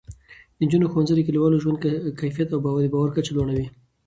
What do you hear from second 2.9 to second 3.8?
باور کچه لوړوي.